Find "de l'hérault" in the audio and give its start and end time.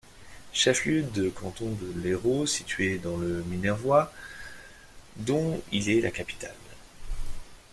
1.79-2.47